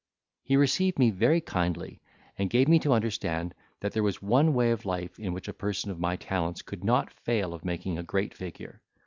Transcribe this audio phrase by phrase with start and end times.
[0.41, 2.01] He received me very kindly,
[2.35, 5.53] and gave me to understand, that there was one way of life in which a
[5.53, 8.81] person of my talents could not fail of making a great figure.